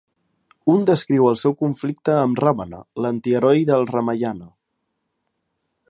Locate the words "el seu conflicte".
1.31-2.15